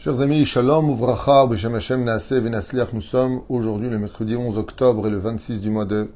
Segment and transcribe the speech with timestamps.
[0.00, 5.08] Chers amis, Shalom, Uvracha, B'Shem Hashem, Naaseh, Venasliach, nous sommes aujourd'hui le mercredi 11 octobre
[5.08, 6.12] et le 26 du mois de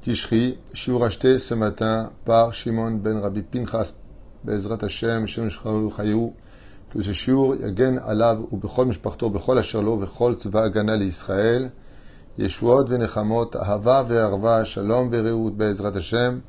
[0.00, 0.56] Tishri.
[0.72, 3.92] Shiur acheté ce matin par Shimon ben Rabbi Pinchas,
[4.44, 6.32] Bezrat Hashem, Shem Chayu,
[6.90, 11.72] que ce shiur yagen alav ou bechol mishparto, bechol asherlo, bechol tzva agana Israël,
[12.38, 16.40] Yeshuot venechamot, ahava ve'arva, shalom ve'reut, Bezrat Hashem,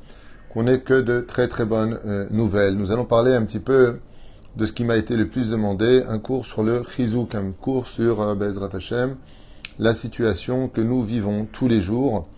[0.54, 2.74] qu'on n'ait que de très très bonnes euh, nouvelles.
[2.74, 4.00] Nous allons parler un petit peu
[4.58, 7.86] de ce qui m'a été le plus demandé, un cours sur le Chizouk, un cours
[7.86, 9.16] sur euh, Bezrat Hashem,
[9.78, 12.28] la situation que nous vivons tous les jours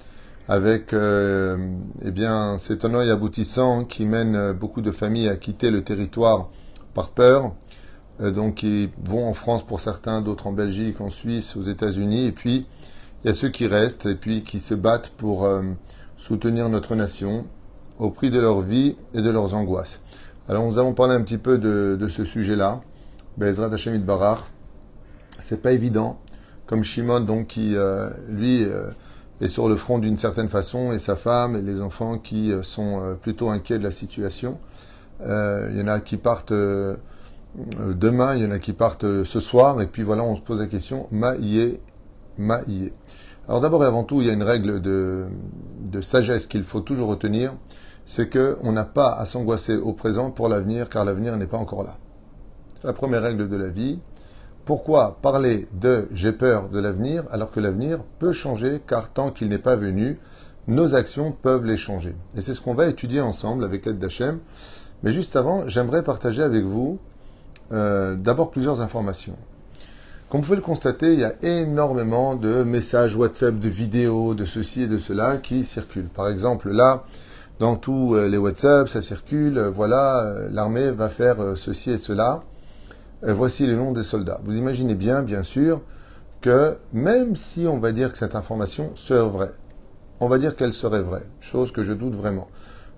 [0.46, 1.56] avec euh,
[2.04, 6.50] eh bien, cet honneur aboutissant qui mène euh, beaucoup de familles à quitter le territoire
[6.92, 7.52] par peur.
[8.20, 12.26] Euh, donc ils vont en France pour certains, d'autres en Belgique, en Suisse, aux États-Unis.
[12.26, 12.66] Et puis
[13.24, 15.48] il y a ceux qui restent et puis qui se battent pour
[16.16, 17.44] soutenir notre nation
[17.98, 20.00] au prix de leur vie et de leurs angoisses.
[20.50, 22.80] Alors nous allons parler un petit peu de, ce sujet-là.
[23.36, 24.48] Bezrat Hashem Barar.
[25.38, 26.18] C'est pas évident.
[26.66, 28.90] Comme Shimon, donc, qui, euh, lui, euh,
[29.40, 32.64] est sur le front d'une certaine façon, et sa femme et les enfants qui euh,
[32.64, 34.58] sont plutôt inquiets de la situation.
[35.24, 39.80] Il y en a qui partent demain, il y en a qui partent ce soir,
[39.80, 41.78] et puis voilà, on se pose la question, maïe,
[42.38, 42.92] maïe.
[43.46, 45.28] Alors d'abord et avant tout, il y a une règle de
[46.02, 47.52] sagesse qu'il faut toujours retenir
[48.10, 51.84] c'est qu'on n'a pas à s'angoisser au présent pour l'avenir, car l'avenir n'est pas encore
[51.84, 51.96] là.
[52.74, 54.00] C'est la première règle de la vie.
[54.64, 59.48] Pourquoi parler de j'ai peur de l'avenir alors que l'avenir peut changer, car tant qu'il
[59.48, 60.18] n'est pas venu,
[60.66, 62.16] nos actions peuvent les changer.
[62.36, 64.40] Et c'est ce qu'on va étudier ensemble avec l'aide d'Hachem.
[65.04, 66.98] Mais juste avant, j'aimerais partager avec vous
[67.70, 69.36] euh, d'abord plusieurs informations.
[70.28, 74.46] Comme vous pouvez le constater, il y a énormément de messages WhatsApp, de vidéos, de
[74.46, 76.08] ceci et de cela qui circulent.
[76.08, 77.04] Par exemple, là,
[77.60, 82.40] dans tous les WhatsApp, ça circule, voilà, l'armée va faire ceci et cela.
[83.22, 84.40] Voici les noms des soldats.
[84.44, 85.82] Vous imaginez bien, bien sûr,
[86.40, 89.52] que même si on va dire que cette information serait vraie,
[90.20, 92.48] on va dire qu'elle serait vraie, chose que je doute vraiment.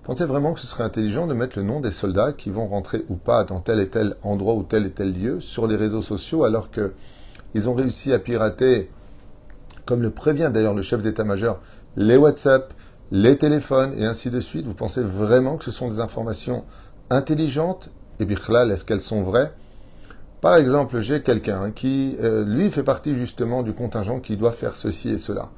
[0.03, 3.03] Pensez vraiment que ce serait intelligent de mettre le nom des soldats qui vont rentrer
[3.09, 6.01] ou pas dans tel et tel endroit ou tel et tel lieu sur les réseaux
[6.01, 6.93] sociaux alors que
[7.53, 8.89] ils ont réussi à pirater,
[9.85, 11.59] comme le prévient d'ailleurs le chef d'état-major,
[11.97, 12.73] les WhatsApp,
[13.13, 16.65] les téléphones et ainsi de suite, vous pensez vraiment que ce sont des informations
[17.11, 17.91] intelligentes?
[18.19, 19.53] Et là, est-ce qu'elles sont vraies?
[20.41, 24.75] Par exemple, j'ai quelqu'un qui, euh, lui, fait partie justement du contingent qui doit faire
[24.75, 25.51] ceci et cela.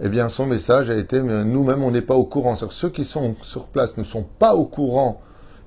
[0.00, 2.56] Eh bien, son message a été, nous-mêmes, on n'est pas au courant.
[2.56, 5.22] Ceux qui sont sur place ne sont pas au courant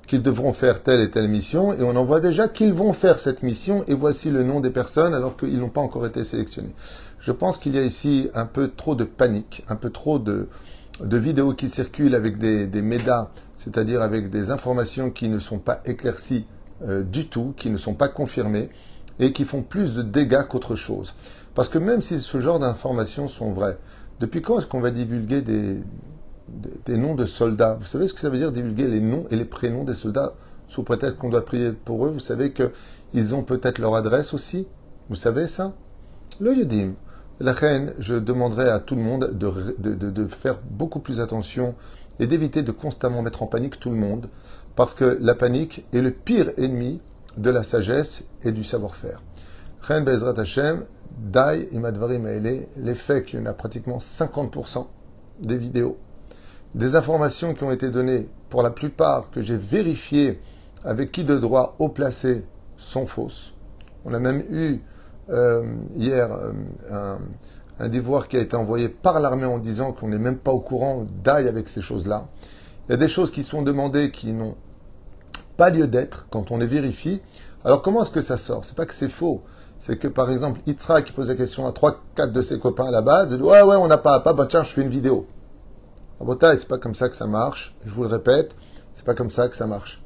[0.06, 3.18] qu'ils devront faire telle et telle mission, et on en voit déjà qu'ils vont faire
[3.18, 6.76] cette mission, et voici le nom des personnes alors qu'ils n'ont pas encore été sélectionnés.
[7.20, 10.48] Je pense qu'il y a ici un peu trop de panique, un peu trop de,
[11.00, 12.84] de vidéos qui circulent avec des, des
[13.56, 16.46] c'est-à-dire avec des informations qui ne sont pas éclaircies
[16.84, 18.70] euh, du tout, qui ne sont pas confirmées
[19.20, 21.16] et qui font plus de dégâts qu'autre chose.
[21.54, 23.78] Parce que même si ce genre d'informations sont vraies,
[24.20, 25.82] depuis quand est-ce qu'on va divulguer des,
[26.86, 27.78] des, noms de soldats?
[27.80, 30.34] Vous savez ce que ça veut dire divulguer les noms et les prénoms des soldats
[30.68, 32.10] sous prétexte qu'on doit prier pour eux?
[32.10, 34.68] Vous savez qu'ils ont peut-être leur adresse aussi?
[35.10, 35.74] Vous savez ça?
[36.40, 36.94] Le Yodim.
[37.40, 41.76] La reine, je demanderai à tout le monde de, de, de, faire beaucoup plus attention
[42.20, 44.30] et d'éviter de constamment mettre en panique tout le monde,
[44.78, 47.02] parce que la panique est le pire ennemi
[47.36, 49.22] de la sagesse et du savoir-faire.
[49.82, 50.86] Reine Bezrat Hashem,
[51.18, 54.88] Dai Imadvari Maele, les faits qu'il y en a pratiquement 50%
[55.42, 55.98] des vidéos,
[56.74, 60.40] des informations qui ont été données, pour la plupart que j'ai vérifiées
[60.86, 62.46] avec qui de droit haut placé,
[62.78, 63.54] sont fausses.
[64.06, 64.80] On a même eu
[65.30, 65.64] euh,
[65.96, 66.52] hier euh,
[66.92, 67.20] un,
[67.80, 71.06] un, qui a été envoyé par l'armée en disant qu'on n'est même pas au courant
[71.24, 72.26] d'aille avec ces choses-là.
[72.88, 74.56] Il y a des choses qui sont demandées qui n'ont
[75.58, 77.22] pas lieu d'être quand on les vérifie.
[77.64, 78.66] Alors comment est-ce que ça sort?
[78.66, 79.42] C'est pas que c'est faux.
[79.80, 82.92] C'est que par exemple, Itra qui pose la question à 3-4 de ses copains à
[82.92, 84.90] la base, il dit Ouais, ouais, on n'a pas, pas, bah tiens, je fais une
[84.90, 85.28] vidéo.
[86.22, 87.76] Abota, c'est pas comme ça que ça marche.
[87.86, 88.56] Je vous le répète,
[88.94, 90.02] c'est pas comme ça que ça marche.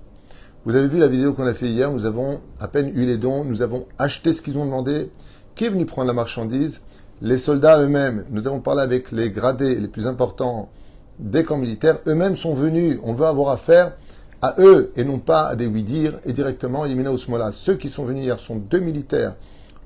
[0.66, 3.16] Vous avez vu la vidéo qu'on a fait hier, nous avons à peine eu les
[3.16, 5.10] dons, nous avons acheté ce qu'ils ont demandé.
[5.56, 6.82] Qui est venu prendre la marchandise?
[7.22, 8.26] Les soldats eux-mêmes.
[8.30, 10.70] Nous avons parlé avec les gradés les plus importants
[11.18, 12.00] des camps militaires.
[12.08, 13.00] Eux-mêmes sont venus.
[13.04, 13.94] On veut avoir affaire
[14.42, 17.54] à eux et non pas à des oui-dire et directement Yemina Ousmola.
[17.54, 19.38] Ceux qui sont venus hier sont deux militaires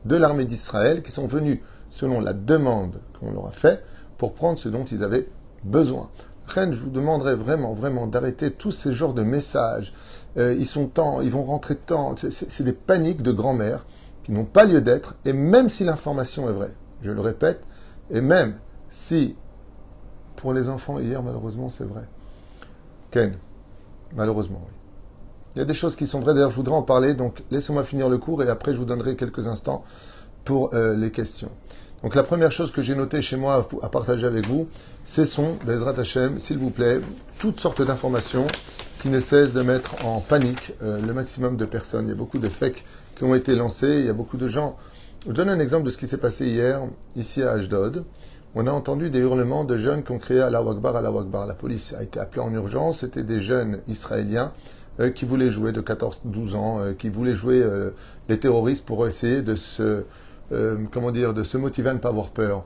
[0.05, 1.59] de l'armée d'Israël qui sont venus
[1.91, 3.83] selon la demande qu'on leur a fait
[4.17, 5.27] pour prendre ce dont ils avaient
[5.63, 6.09] besoin.
[6.47, 9.93] Reine, je vous demanderai vraiment, vraiment d'arrêter tous ces genres de messages.
[10.37, 12.15] Euh, ils sont temps, ils vont rentrer temps.
[12.17, 13.85] C'est des paniques de grand-mère
[14.23, 15.15] qui n'ont pas lieu d'être.
[15.25, 17.61] Et même si l'information est vraie, je le répète,
[18.09, 18.55] et même
[18.89, 19.35] si
[20.35, 22.03] pour les enfants hier, malheureusement, c'est vrai.
[23.11, 23.37] Ken,
[24.15, 24.73] malheureusement, oui.
[25.55, 27.83] Il y a des choses qui sont vraies, d'ailleurs je voudrais en parler, donc laissez-moi
[27.83, 29.83] finir le cours et après je vous donnerai quelques instants
[30.43, 31.51] pour euh, les questions.
[32.03, 34.67] Donc la première chose que j'ai notée chez moi à, partager avec vous,
[35.05, 36.99] ce sont, Bezrat Hashem, s'il vous plaît,
[37.39, 38.45] toutes sortes d'informations
[39.01, 42.07] qui ne cessent de mettre en panique euh, le maximum de personnes.
[42.07, 42.83] Il y a beaucoup de fakes
[43.15, 44.75] qui ont été lancés, il y a beaucoup de gens.
[45.21, 46.81] Je vous donne un exemple de ce qui s'est passé hier,
[47.15, 48.03] ici à Ashdod.
[48.53, 51.09] On a entendu des hurlements de jeunes qui ont crié à la Wakbar, à la
[51.09, 51.47] Wakbar.
[51.47, 52.99] La police a été appelée en urgence.
[52.99, 54.51] C'était des jeunes israéliens
[54.99, 57.65] euh, qui voulaient jouer de 14-12 ans, euh, qui voulaient jouer
[58.27, 60.03] les terroristes pour essayer de se,
[60.91, 62.63] comment dire, de se motiver à ne pas avoir peur.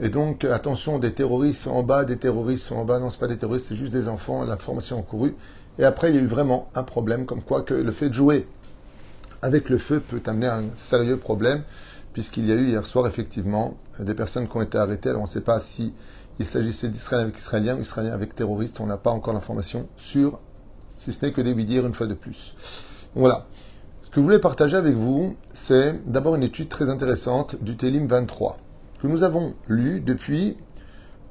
[0.00, 2.98] Et donc, attention, des terroristes en bas, des terroristes en bas.
[2.98, 4.44] Non, c'est pas des terroristes, c'est juste des enfants.
[4.44, 5.34] L'information a couru.
[5.78, 8.14] Et après, il y a eu vraiment un problème, comme quoi que le fait de
[8.14, 8.46] jouer
[9.42, 11.62] avec le feu peut amener un sérieux problème
[12.12, 15.10] puisqu'il y a eu hier soir effectivement des personnes qui ont été arrêtées.
[15.10, 15.94] Alors on ne sait pas si
[16.38, 18.80] il s'agissait d'Israéliens avec Israéliens ou Israéliens avec terroristes.
[18.80, 20.40] On n'a pas encore l'information sur,
[20.96, 22.54] si ce n'est que des dire une fois de plus.
[23.14, 23.46] Voilà.
[24.10, 28.08] Ce que je voulais partager avec vous, c'est d'abord une étude très intéressante du Télim
[28.08, 28.58] 23
[29.00, 30.56] que nous avons lu depuis,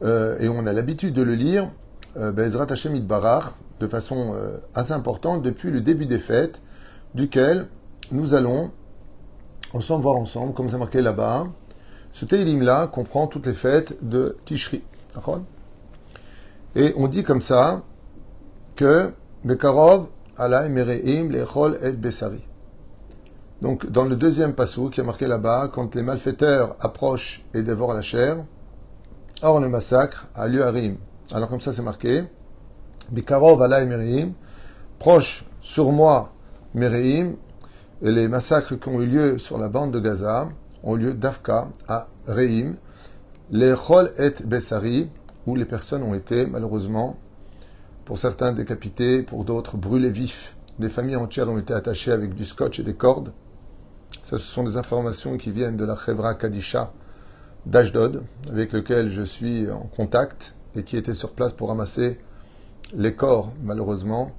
[0.01, 1.69] euh, et on a l'habitude de le lire,
[2.15, 6.61] euh, Bezrat Hashem de façon euh, assez importante depuis le début des fêtes,
[7.15, 7.67] duquel
[8.13, 8.71] nous allons
[9.73, 11.47] ensemble voir ensemble, comme c'est marqué là-bas.
[12.13, 14.83] Ce Teilim-là comprend toutes les fêtes de Tishri.
[16.77, 17.81] Et on dit comme ça
[18.77, 19.11] que
[19.43, 22.48] Bekarov alay mereim lechol et besari.
[23.61, 27.93] Donc, dans le deuxième passou qui est marqué là-bas, quand les malfaiteurs approchent et dévorent
[27.93, 28.37] la chair,
[29.41, 30.95] or le massacre a lieu à Rim.
[31.31, 32.23] Alors, comme ça, c'est marqué,
[33.11, 34.31] Bekarov alay mereim,
[34.97, 36.31] proche sur moi,
[36.73, 37.35] mereim,
[38.01, 40.47] et les massacres qui ont eu lieu sur la bande de Gaza
[40.83, 42.75] ont eu lieu d'Afka à Reim,
[43.51, 45.09] les Chol et Bessari,
[45.45, 47.17] où les personnes ont été malheureusement,
[48.05, 50.55] pour certains décapités, pour d'autres brûlés vifs.
[50.79, 53.33] Des familles entières ont été attachées avec du scotch et des cordes.
[54.23, 56.91] Ça, ce sont des informations qui viennent de la Chevra Kadisha
[57.65, 62.19] d'Ashdod, avec lequel je suis en contact et qui était sur place pour ramasser
[62.93, 64.31] les corps, malheureusement,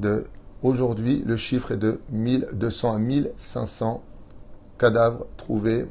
[0.00, 0.24] de
[0.62, 4.02] Aujourd'hui, le chiffre est de 1200 à 1500
[4.78, 5.86] cadavres trouvés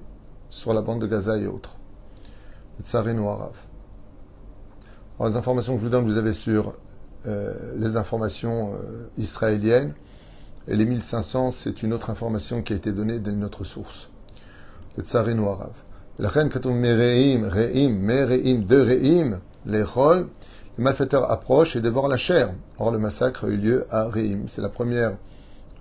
[0.49, 1.77] sur la bande de Gaza et autres.
[2.95, 3.51] Alors,
[5.27, 6.73] les informations que je vous donne, vous avez sur
[7.25, 9.95] euh, les informations euh, israéliennes.
[10.69, 14.07] Et les 1500, c'est une autre information qui a été donnée d'une autre source.
[14.97, 15.71] Le Tsarinu Arav.
[16.19, 20.27] La reine Mereim, Reim, Mereim, de Reim, les rôles
[20.77, 22.53] les malfaiteurs approchent et dévorent la chair.
[22.77, 24.43] Or, le massacre a eu lieu à Reim.
[24.47, 25.13] C'est la première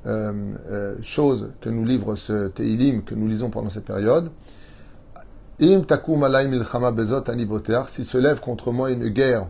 [0.06, 4.30] euh, euh, chose que nous livre ce Teilim que nous lisons pendant cette période.
[5.60, 6.26] Im takum
[6.92, 7.24] bezot
[7.88, 9.48] Si se lève contre moi une guerre,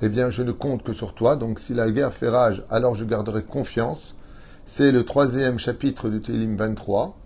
[0.00, 1.36] eh bien, je ne compte que sur toi.
[1.36, 4.16] Donc, si la guerre fait rage, alors je garderai confiance.
[4.72, 7.16] C'est le troisième chapitre du Teilim 23.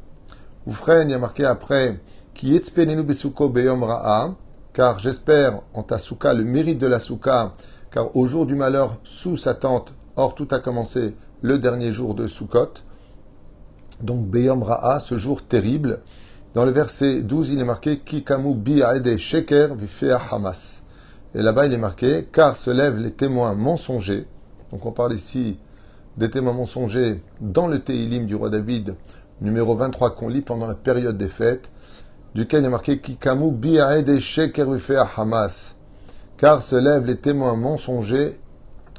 [0.66, 2.00] Oufren, y a marqué après,
[4.72, 7.52] car j'espère en ta souka le mérite de la souka,
[7.90, 12.14] car au jour du malheur, sous sa tente, or tout a commencé le dernier jour
[12.14, 12.72] de Sukkot,
[14.00, 14.64] donc Beyom
[15.00, 16.00] ce jour terrible.
[16.54, 20.82] Dans le verset 12, il est marqué Kikamu bi'aede sheker vifea Hamas.
[21.34, 24.26] Et là-bas, il est marqué Car se lèvent les témoins mensongers.
[24.72, 25.58] Donc on parle ici
[26.16, 28.94] des témoins mensongers dans le Teilim du roi David,
[29.40, 31.70] numéro 23 qu'on lit pendant la période des fêtes
[32.34, 35.74] duquel il est marqué Kikamu à Hamas.
[36.36, 38.38] Car se lèvent les témoins mensongers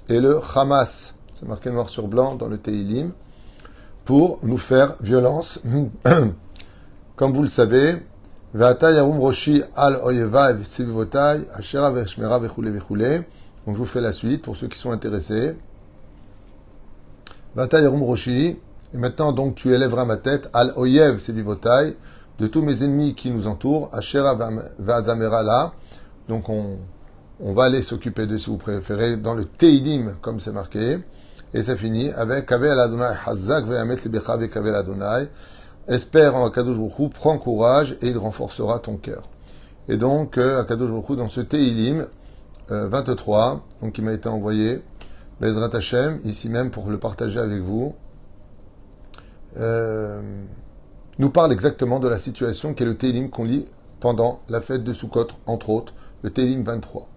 [0.07, 1.13] et le Hamas.
[1.33, 3.11] C'est marqué noir sur blanc dans le Teilim.
[4.05, 5.59] Pour nous faire violence.
[7.15, 7.95] Comme vous le savez,
[8.53, 8.79] donc
[13.73, 15.55] je vous fais la suite pour ceux qui sont intéressés.
[17.55, 18.57] Roshi.
[18.93, 21.97] Et maintenant donc tu élèveras ma tête al oyev sevivotai
[22.39, 24.37] de tous mes ennemis qui nous entourent, Ashera
[24.77, 25.73] Vazamera là.
[26.27, 26.77] Donc on,
[27.39, 30.99] on va aller s'occuper de si vous préférez dans le Teilim, comme c'est marqué.
[31.53, 35.29] Et c'est fini avec Kavel Adonai Hazak Ve'ames Libecha Kavel Adonai.
[35.87, 36.77] Espère en Akadosh
[37.13, 39.29] prends courage et il renforcera ton cœur.
[39.87, 42.07] Et donc, euh, Akadosh dans ce Teilim
[42.69, 44.81] 23, euh, donc qui m'a été envoyé,
[45.39, 47.95] Bezrat Hashem, ici même pour le partager avec vous.
[49.57, 50.43] Euh,
[51.17, 53.65] nous parle exactement de la situation qu'est le Télim qu'on lit
[53.99, 57.07] pendant la fête de Sukkot, entre autres, le Télim 23.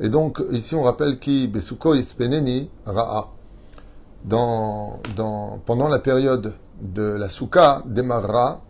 [0.00, 3.28] Et donc, ici, on rappelle qui Besuko Yitzpeneni Ra'a.
[4.28, 8.60] Pendant la période de la Souka démarrera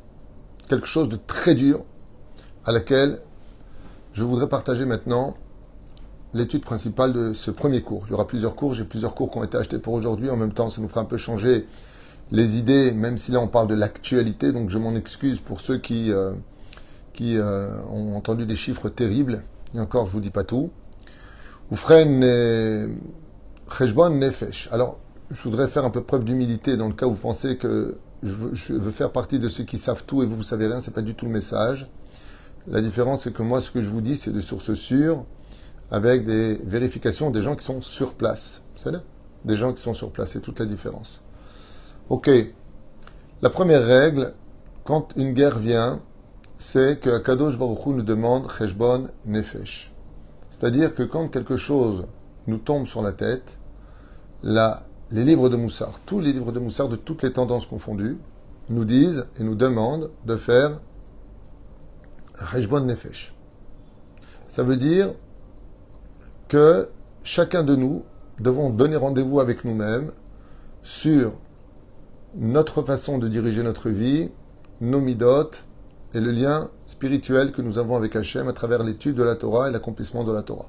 [0.69, 1.81] quelque chose de très dur
[2.65, 3.21] à laquelle
[4.13, 5.35] je voudrais partager maintenant
[6.35, 8.05] l'étude principale de ce premier cours.
[8.07, 10.31] Il y aura plusieurs cours, j'ai plusieurs cours qui ont été achetés pour aujourd'hui.
[10.31, 11.67] En même temps, ça nous fera un peu changer
[12.31, 15.79] les idées, même si là on parle de l'actualité, donc je m'en excuse pour ceux
[15.79, 16.33] qui, euh,
[17.13, 19.43] qui euh, ont entendu des chiffres terribles.
[19.75, 20.71] Et encore, je vous dis pas tout.
[21.71, 22.21] Oufren
[23.71, 24.69] Cheshbon Nefesh.
[24.73, 24.99] Alors,
[25.31, 28.33] je voudrais faire un peu preuve d'humilité dans le cas où vous pensez que je
[28.33, 30.81] veux, je veux, faire partie de ceux qui savent tout et vous, vous savez rien,
[30.81, 31.89] c'est pas du tout le message.
[32.69, 35.25] La différence, c'est que moi, ce que je vous dis, c'est de sources sûres,
[35.93, 38.63] avec des vérifications des gens qui sont sur place.
[38.77, 39.03] C'est là
[39.45, 41.21] Des gens qui sont sur place, c'est toute la différence.
[42.09, 42.31] Ok.
[43.43, 44.33] La première règle,
[44.85, 46.01] quand une guerre vient,
[46.55, 49.93] c'est que Kadosh Baruch nous demande Cheshbon Nefesh.
[50.49, 52.07] C'est-à-dire que quand quelque chose
[52.47, 53.59] nous tombe sur la tête,
[54.43, 58.17] les livres de Moussard, tous les livres de Moussard de toutes les tendances confondues,
[58.71, 60.81] nous disent et nous demandent de faire
[62.51, 63.35] Cheshbon Nefesh.
[64.49, 65.13] Ça veut dire
[66.53, 66.91] que
[67.23, 68.05] chacun de nous
[68.39, 70.13] devons donner rendez-vous avec nous-mêmes
[70.83, 71.33] sur
[72.35, 74.29] notre façon de diriger notre vie,
[74.83, 75.65] nos midotes
[76.13, 79.71] et le lien spirituel que nous avons avec Hachem à travers l'étude de la Torah
[79.71, 80.69] et l'accomplissement de la Torah.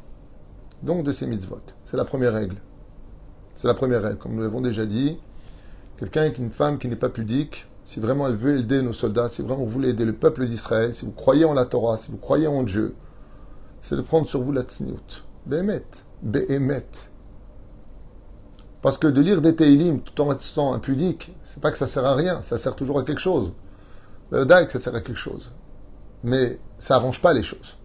[0.83, 1.59] Donc de ces mitzvot.
[1.83, 2.61] C'est la première règle.
[3.53, 4.19] C'est la première règle.
[4.19, 5.17] Comme nous l'avons déjà dit,
[5.97, 9.27] quelqu'un avec une femme qui n'est pas pudique, si vraiment elle veut aider nos soldats,
[9.27, 12.09] si vraiment vous voulez aider le peuple d'Israël, si vous croyez en la Torah, si
[12.09, 12.95] vous croyez en Dieu,
[13.81, 15.22] c'est de prendre sur vous la tsniout.
[15.45, 15.85] Behemet.
[16.21, 16.85] Behemet.
[18.81, 22.05] Parce que de lire des Teilim tout en restant impudique, c'est pas que ça sert
[22.05, 23.53] à rien, ça sert toujours à quelque chose.
[24.29, 25.51] Le que ça sert à quelque chose.
[26.23, 27.77] Mais ça arrange pas les choses.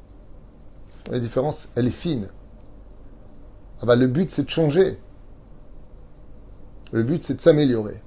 [1.11, 2.29] La différence, elle est fine.
[3.81, 4.99] Ah bah, le but, c'est de changer.
[6.91, 8.03] Le but, c'est de s'améliorer.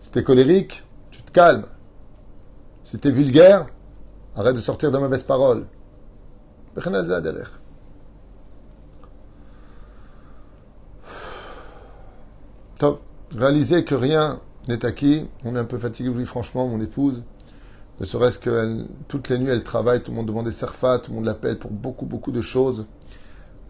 [0.00, 1.66] Si t'es colérique, tu te calmes.
[2.84, 3.66] Si t'es vulgaire,
[4.36, 5.66] arrête de sortir de mauvaises paroles.
[12.78, 13.02] Top.
[13.36, 15.28] Réaliser que rien n'est acquis.
[15.44, 17.22] On est un peu fatigué, oui, franchement, mon épouse.
[18.00, 20.02] Ne serait-ce que toutes les nuits, elle travaille.
[20.02, 22.86] Tout le monde demande des serfats, tout le monde l'appelle pour beaucoup, beaucoup de choses.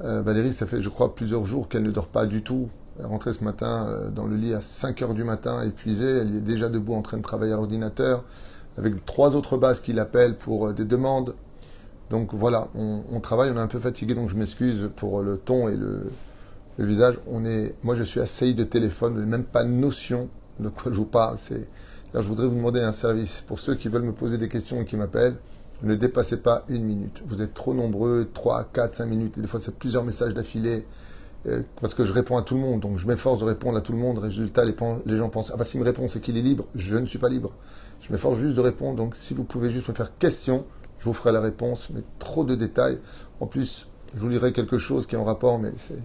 [0.03, 2.71] Euh, Valérie, ça fait, je crois, plusieurs jours qu'elle ne dort pas du tout.
[2.99, 6.19] Elle est rentrée ce matin euh, dans le lit à 5 heures du matin, épuisée.
[6.19, 8.25] Elle est déjà debout en train de travailler à l'ordinateur,
[8.79, 11.35] avec trois autres bases qui l'appellent pour euh, des demandes.
[12.13, 15.71] Donc voilà, on, travaille, on est un peu fatigué, donc je m'excuse pour le ton
[15.71, 16.11] et le,
[16.79, 17.15] visage.
[17.27, 20.29] On est, moi, je suis assailli de téléphone, je n'ai même pas notion
[20.61, 21.39] de quoi je vous parle.
[21.39, 21.67] C'est,
[22.13, 23.41] je voudrais vous demander un service.
[23.41, 25.37] Pour ceux qui veulent me poser des questions et qui m'appellent,
[25.85, 27.23] ne dépassez pas une minute.
[27.27, 29.39] Vous êtes trop nombreux, 3, 4, 5 minutes.
[29.39, 30.85] Et des fois, c'est plusieurs messages d'affilée.
[31.47, 33.81] Euh, parce que je réponds à tout le monde, donc je m'efforce de répondre à
[33.81, 34.19] tout le monde.
[34.19, 34.77] Résultat, les,
[35.07, 36.67] les gens pensent, ah bah s'il me répond, c'est qu'il est libre.
[36.75, 37.53] Je ne suis pas libre.
[38.03, 40.67] Je m'efforce juste de répondre, donc si vous pouvez juste me faire question,
[41.03, 42.99] je vous ferai la réponse, mais trop de détails.
[43.41, 45.99] En plus, je vous lirai quelque chose qui est en rapport, mais c'est...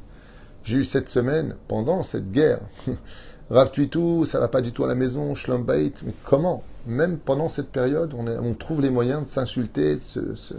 [0.63, 2.59] J'ai eu cette semaine, pendant cette guerre,
[3.51, 6.63] Rav tout, ça va pas du tout à la maison, Schlumbait, mais comment?
[6.87, 10.55] Même pendant cette période, on, trouve les moyens de s'insulter, de se, se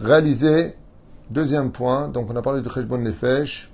[0.00, 0.74] Réaliser,
[1.30, 3.71] deuxième point, donc on a parlé de Cheshbon Nefesh.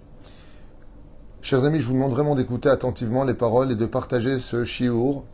[1.40, 5.25] Chers amis, je vous demande vraiment d'écouter attentivement les paroles et de partager ce chiour.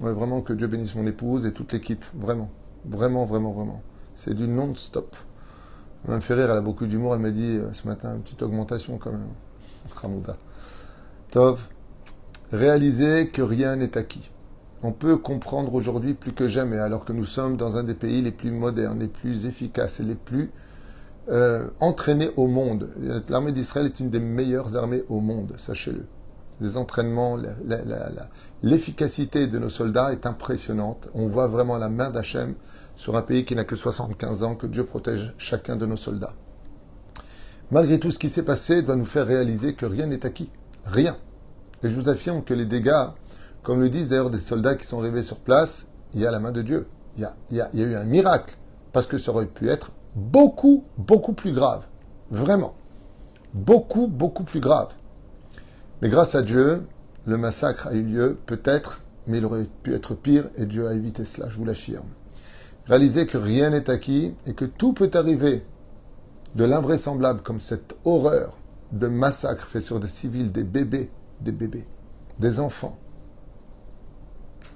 [0.00, 2.04] vraiment que Dieu bénisse mon épouse et toute l'équipe.
[2.14, 2.50] Vraiment.
[2.84, 3.82] Vraiment, vraiment, vraiment.
[4.14, 5.16] C'est du non-stop.
[6.20, 7.14] Fait rire, elle a beaucoup d'humour.
[7.14, 9.26] Elle m'a dit euh, ce matin, une petite augmentation quand même.
[9.94, 10.36] Ramouda.
[11.30, 11.60] Tov.
[12.52, 14.30] Réaliser que rien n'est acquis
[14.82, 18.22] on peut comprendre aujourd'hui plus que jamais, alors que nous sommes dans un des pays
[18.22, 20.52] les plus modernes, les plus efficaces et les plus
[21.30, 21.68] euh,
[22.36, 22.88] au monde.
[23.28, 26.06] L'armée d'Israël est une des meilleures armées au monde, sachez-le.
[26.60, 27.38] Des entraînements,
[28.62, 31.08] l'efficacité de nos soldats est impressionnante.
[31.14, 32.54] On voit vraiment la main d'Hachem
[32.96, 36.34] sur un pays qui n'a que 75 ans, que Dieu protège chacun de nos soldats.
[37.70, 40.50] Malgré tout ce qui s'est passé, doit nous faire réaliser que rien n'est acquis.
[40.84, 41.16] Rien.
[41.84, 43.06] Et je vous affirme que les dégâts
[43.68, 46.38] comme le disent d'ailleurs des soldats qui sont arrivés sur place, il y a la
[46.38, 46.86] main de Dieu.
[47.16, 48.56] Il y a, il y a, eu un miracle.
[48.92, 51.84] Parce que ça aurait pu être beaucoup, beaucoup plus grave.
[52.30, 52.74] Vraiment.
[53.54, 54.88] Beaucoup, beaucoup plus grave.
[56.02, 56.86] Mais grâce à Dieu,
[57.26, 60.94] le massacre a eu lieu, peut-être, mais il aurait pu être pire et Dieu a
[60.94, 62.08] évité cela, je vous l'affirme.
[62.86, 65.64] Réalisez que rien n'est acquis et que tout peut arriver
[66.54, 68.56] de l'invraisemblable comme cette horreur
[68.92, 71.10] de massacre fait sur des civils, des bébés,
[71.40, 71.86] des bébés,
[72.38, 72.96] des enfants,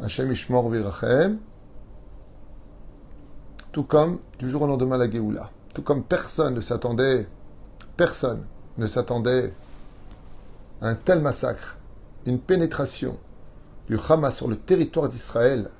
[0.00, 1.38] Hachem Ishmor Virachem,
[3.72, 5.50] tout comme du jour au lendemain la Géoula.
[5.74, 7.26] Tout comme personne ne s'attendait,
[7.96, 8.44] personne
[8.76, 9.54] ne s'attendait
[10.82, 11.78] à un tel massacre,
[12.26, 13.18] une pénétration
[13.88, 15.70] du Hamas sur le territoire d'Israël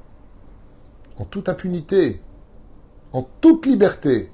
[1.19, 2.23] en toute impunité,
[3.13, 4.33] en toute liberté,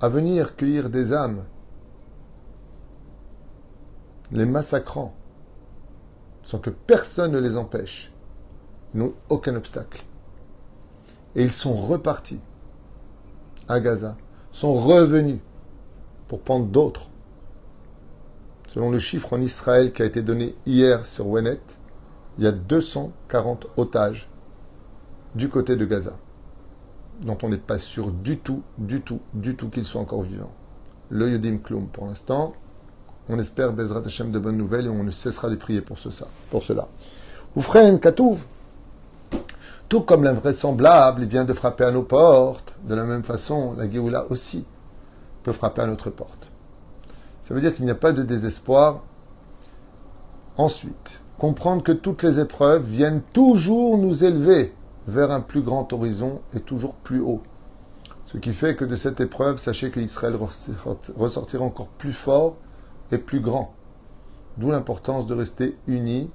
[0.00, 1.44] à venir cueillir des âmes,
[4.32, 5.14] les massacrant,
[6.42, 8.12] sans que personne ne les empêche.
[8.92, 10.04] Ils n'ont aucun obstacle.
[11.36, 12.40] Et ils sont repartis
[13.68, 14.16] à Gaza,
[14.52, 15.40] sont revenus
[16.28, 17.08] pour prendre d'autres.
[18.68, 21.60] Selon le chiffre en Israël qui a été donné hier sur Wenet,
[22.38, 24.28] il y a 240 otages
[25.34, 26.16] du côté de Gaza,
[27.22, 30.54] dont on n'est pas sûr du tout, du tout, du tout qu'ils soient encore vivants.
[31.10, 32.54] Le Yodim Klum, pour l'instant,
[33.28, 36.08] on espère Bezrat Hashem de bonnes nouvelles et on ne cessera de prier pour, ce,
[36.50, 36.88] pour cela.
[37.56, 38.40] Oufren Katouv,
[39.88, 42.74] tout comme l'invraisemblable, vient de frapper à nos portes.
[42.84, 44.64] De la même façon, la Géoula aussi
[45.42, 46.50] peut frapper à notre porte.
[47.42, 49.02] Ça veut dire qu'il n'y a pas de désespoir.
[50.56, 54.74] Ensuite, comprendre que toutes les épreuves viennent toujours nous élever
[55.06, 57.42] vers un plus grand horizon et toujours plus haut.
[58.26, 60.38] Ce qui fait que de cette épreuve, sachez qu'Israël
[61.16, 62.56] ressortira encore plus fort
[63.12, 63.74] et plus grand.
[64.56, 66.30] D'où l'importance de rester unis,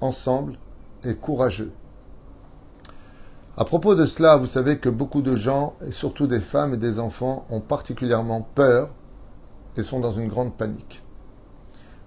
[0.00, 0.58] ensemble
[1.04, 1.72] et courageux.
[3.60, 6.76] À propos de cela, vous savez que beaucoup de gens, et surtout des femmes et
[6.76, 8.90] des enfants, ont particulièrement peur
[9.76, 11.02] et sont dans une grande panique.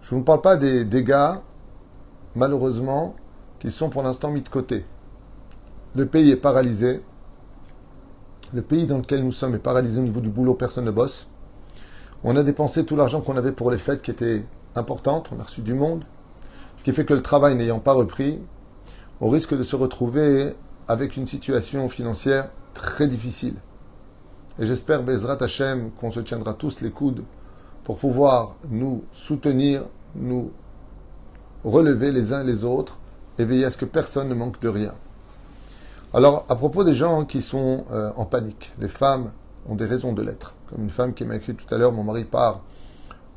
[0.01, 1.33] Je ne vous parle pas des dégâts,
[2.37, 3.15] malheureusement,
[3.59, 4.85] qui sont pour l'instant mis de côté.
[5.93, 7.03] Le pays est paralysé.
[8.53, 11.27] Le pays dans lequel nous sommes est paralysé au niveau du boulot, personne ne bosse.
[12.23, 15.43] On a dépensé tout l'argent qu'on avait pour les fêtes qui étaient importantes, on a
[15.43, 16.05] reçu du monde,
[16.77, 18.39] ce qui fait que le travail n'ayant pas repris,
[19.19, 20.55] on risque de se retrouver
[20.87, 23.55] avec une situation financière très difficile.
[24.59, 27.23] Et j'espère, Bezrat Hashem, qu'on se tiendra tous les coudes
[27.83, 29.83] pour pouvoir nous soutenir,
[30.15, 30.51] nous
[31.63, 32.97] relever les uns les autres
[33.37, 34.93] et veiller à ce que personne ne manque de rien.
[36.13, 39.31] Alors, à propos des gens qui sont euh, en panique, les femmes
[39.67, 40.53] ont des raisons de l'être.
[40.69, 42.61] Comme une femme qui m'a écrit tout à l'heure, mon mari part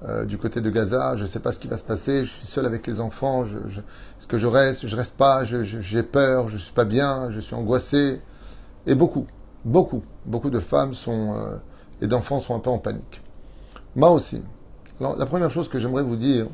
[0.06, 2.30] euh, du côté de Gaza, je ne sais pas ce qui va se passer, je
[2.30, 6.48] suis seul avec les enfants, je, est-ce que je reste, je reste pas, j'ai peur,
[6.48, 8.20] je ne suis pas bien, je suis angoissé.
[8.86, 9.26] Et beaucoup,
[9.64, 11.56] beaucoup, beaucoup de femmes sont, euh,
[12.02, 13.22] et d'enfants sont un peu en panique.
[13.96, 14.42] Moi aussi.
[15.00, 16.46] Alors, la première chose que j'aimerais vous dire,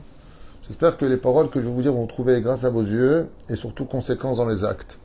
[0.67, 3.29] j'espère que les paroles que je vais vous dire vont trouver grâce à vos yeux
[3.49, 4.99] et surtout conséquences dans les actes.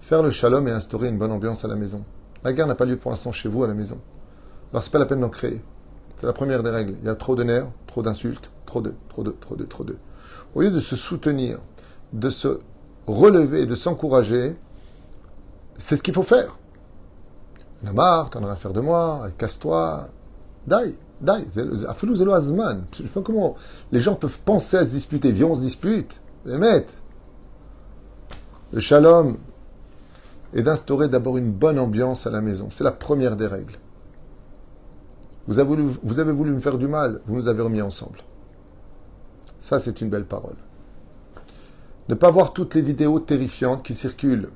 [0.00, 2.04] Faire le shalom et instaurer une bonne ambiance à la maison.
[2.42, 3.98] La guerre n'a pas lieu pour l'instant chez vous à la maison.
[4.72, 5.62] Alors c'est pas la peine d'en créer.
[6.22, 6.94] C'est la première des règles.
[7.00, 9.82] Il y a trop de nerfs, trop d'insultes, trop de, trop de, trop de, trop
[9.82, 9.96] de.
[10.54, 11.58] Au lieu de se soutenir,
[12.12, 12.60] de se
[13.08, 14.54] relever, de s'encourager,
[15.78, 16.56] c'est ce qu'il faut faire.
[17.82, 20.06] La marre, t'en as rien à faire de moi, casse-toi.
[20.64, 21.44] Dai, dai,
[21.88, 22.84] afilou zelo azman.
[22.92, 23.56] Je sais pas comment
[23.90, 25.32] les gens peuvent penser à se disputer.
[25.32, 26.20] Viens, on se dispute.
[26.44, 26.84] Le
[28.78, 29.38] shalom,
[30.54, 32.68] et d'instaurer d'abord une bonne ambiance à la maison.
[32.70, 33.74] C'est la première des règles.
[35.48, 35.74] Vous avez,
[36.32, 38.18] voulu, me faire du mal, vous nous avez remis ensemble.
[39.58, 40.56] Ça, c'est une belle parole.
[42.08, 44.50] Ne pas voir toutes les vidéos terrifiantes qui circulent,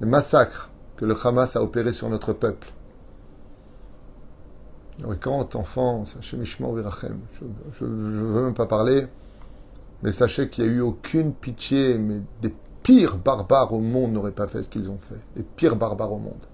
[0.00, 2.68] les massacres que le Hamas a opérés sur notre peuple.
[5.20, 9.06] quand enfant, je ne veux même pas parler,
[10.02, 14.32] mais sachez qu'il n'y a eu aucune pitié, mais des pires barbares au monde n'auraient
[14.32, 15.20] pas fait ce qu'ils ont fait.
[15.36, 16.44] Les pires barbares au monde.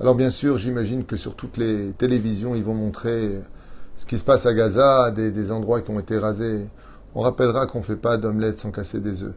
[0.00, 3.42] Alors bien sûr, j'imagine que sur toutes les télévisions, ils vont montrer
[3.96, 6.66] ce qui se passe à Gaza, des, endroits qui ont été rasés.
[7.14, 9.34] On rappellera qu'on ne fait pas d'omelette sans casser des œufs.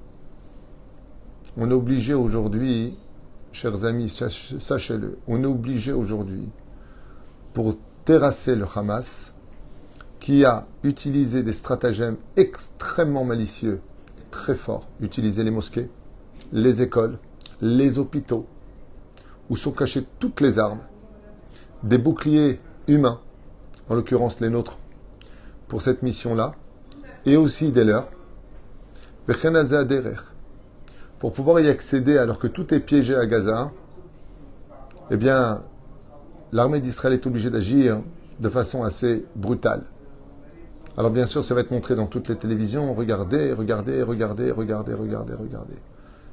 [1.58, 2.96] On est obligé aujourd'hui,
[3.52, 6.50] chers amis, sachez-le, on est obligé aujourd'hui,
[7.54, 9.34] pour terrasser le Hamas,
[10.22, 13.82] qui a utilisé des stratagèmes extrêmement malicieux,
[14.32, 15.90] très fort, utiliser les mosquées,
[16.54, 17.18] les écoles,
[17.60, 18.48] les hôpitaux,
[19.50, 20.82] où sont cachées toutes les armes,
[21.84, 23.20] des boucliers humains,
[23.90, 24.78] en l'occurrence les nôtres,
[25.68, 26.56] pour cette mission-là,
[27.26, 28.10] et aussi des leurs,
[31.20, 33.72] pour pouvoir y accéder alors que tout est piégé à Gaza,
[35.10, 35.64] eh bien,
[36.52, 38.02] l'armée d'Israël est obligée d'agir
[38.40, 39.84] de façon assez brutale.
[40.98, 42.94] Alors bien sûr, ça va être montré dans toutes les télévisions.
[42.94, 45.76] Regardez, regardez, regardez, regardez, regardez, regardez.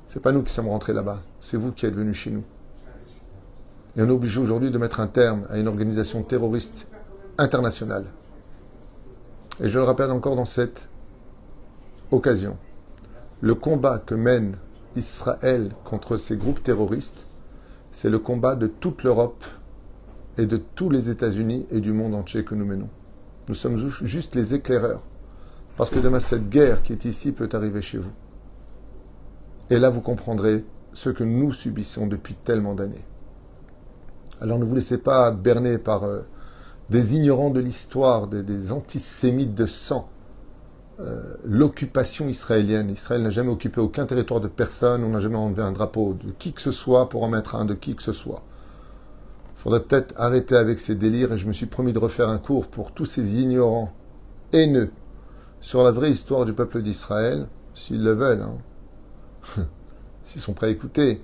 [0.07, 1.21] C'est pas nous qui sommes rentrés là-bas.
[1.39, 2.45] C'est vous qui êtes venus chez nous.
[3.97, 6.87] Et on est obligé aujourd'hui de mettre un terme à une organisation terroriste
[7.39, 8.05] internationale.
[9.63, 10.89] Et je le rappelle encore dans cette
[12.11, 12.57] occasion.
[13.41, 14.57] Le combat que mène
[14.97, 17.27] Israël contre ces groupes terroristes,
[17.93, 19.45] c'est le combat de toute l'Europe
[20.39, 22.89] et de tous les États-Unis et du monde entier que nous menons.
[23.49, 25.03] Nous sommes juste les éclaireurs.
[25.77, 28.13] Parce que demain, cette guerre qui est ici peut arriver chez vous.
[29.71, 33.05] Et là, vous comprendrez ce que nous subissons depuis tellement d'années.
[34.41, 36.23] Alors ne vous laissez pas berner par euh,
[36.89, 40.09] des ignorants de l'histoire, des, antisémites de sang.
[40.99, 42.91] Euh, l'occupation israélienne.
[42.91, 46.31] Israël n'a jamais occupé aucun territoire de personne, on n'a jamais enlevé un drapeau de
[46.33, 48.43] qui que ce soit pour en mettre un de qui que ce soit.
[49.57, 52.39] Il faudrait peut-être arrêter avec ces délires et je me suis promis de refaire un
[52.39, 53.93] cours pour tous ces ignorants
[54.53, 54.91] haineux
[55.61, 59.67] sur la vraie histoire du peuple d'Israël, s'ils le veulent, hein.
[60.23, 61.23] s'ils sont prêts à écouter,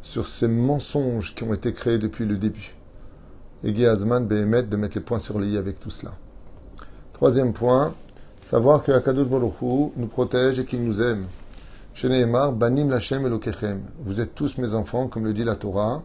[0.00, 2.74] sur ces mensonges qui ont été créés depuis le début.
[3.64, 6.14] Et Azman Behemet de mettre les points sur les i avec tout cela.
[7.12, 7.94] Troisième point,
[8.42, 9.60] savoir que Akadosh Baruch
[9.96, 11.26] nous protège et qu'il nous aime.
[11.94, 13.82] Sheneemar, Banim Lachem Elokechem.
[14.04, 16.04] Vous êtes tous mes enfants, comme le dit la Torah.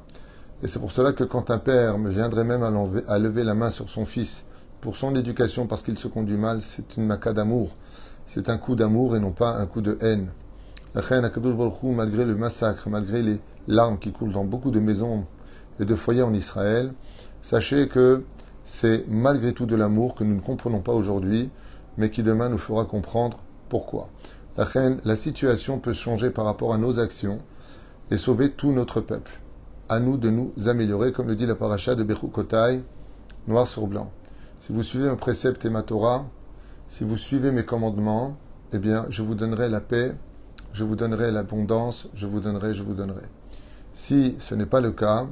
[0.63, 3.69] Et c'est pour cela que quand un père me viendrait même à, lever la main
[3.69, 4.43] sur son fils
[4.81, 7.75] pour son éducation parce qu'il se conduit mal, c'est une maca d'amour.
[8.25, 10.29] C'est un coup d'amour et non pas un coup de haine.
[10.95, 14.79] La reine Akadosh Baruch malgré le massacre, malgré les larmes qui coulent dans beaucoup de
[14.79, 15.25] maisons
[15.79, 16.93] et de foyers en Israël,
[17.41, 18.23] sachez que
[18.65, 21.49] c'est malgré tout de l'amour que nous ne comprenons pas aujourd'hui,
[21.97, 24.09] mais qui demain nous fera comprendre pourquoi.
[24.55, 27.39] La reine, la situation peut changer par rapport à nos actions
[28.11, 29.39] et sauver tout notre peuple.
[29.89, 32.83] À nous de nous améliorer, comme le dit la paracha de Bechukotai,
[33.47, 34.11] noir sur blanc.
[34.59, 36.27] Si vous suivez un précepte et ma Torah,
[36.87, 38.37] si vous suivez mes commandements,
[38.73, 40.13] eh bien, je vous donnerai la paix,
[40.73, 43.21] je vous donnerai l'abondance, je vous donnerai, je vous donnerai.
[43.93, 45.27] Si ce n'est pas le cas,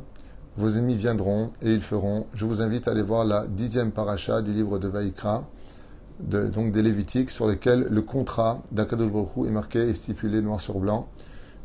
[0.58, 2.28] vos ennemis viendront et ils feront.
[2.34, 5.44] Je vous invite à aller voir la dixième paracha du livre de Vaïkra,
[6.20, 10.80] donc des Lévitiques, sur lesquels le contrat d'Akadosh Baruch est marqué et stipulé noir sur
[10.80, 11.08] blanc.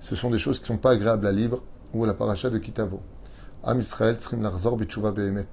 [0.01, 1.57] Ce sont des choses qui ne sont pas agréables à lire,
[1.93, 3.01] ou la paracha de Kitavo.
[3.65, 5.49] Am Israël, Tzrim Larzor Bichuva Behemet.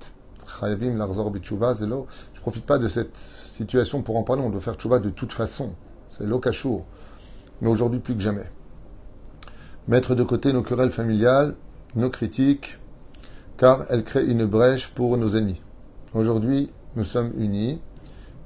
[2.33, 4.41] Je profite pas de cette situation pour en parler.
[4.41, 5.73] On doit faire tchouva de toute façon.
[6.11, 6.85] C'est l'okachour.
[7.61, 8.49] Mais aujourd'hui, plus que jamais.
[9.87, 11.55] Mettre de côté nos querelles familiales,
[11.95, 12.79] nos critiques,
[13.57, 15.61] car elles créent une brèche pour nos ennemis.
[16.13, 17.81] Aujourd'hui, nous sommes unis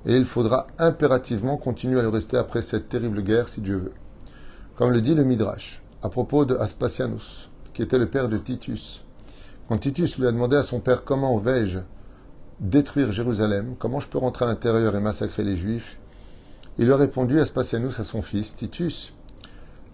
[0.06, 3.93] et il faudra impérativement continuer à le rester après cette terrible guerre, si Dieu veut.
[4.76, 9.04] Comme le dit le Midrash, à propos de Aspasianus, qui était le père de Titus.
[9.67, 11.80] Quand Titus lui a demandé à son père comment vais-je
[12.60, 15.98] détruire Jérusalem, comment je peux rentrer à l'intérieur et massacrer les Juifs,
[16.80, 19.13] il a répondu Aspasianus à son fils Titus